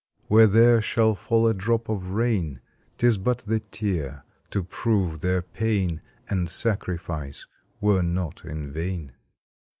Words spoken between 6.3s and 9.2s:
sacrifice were not in vain.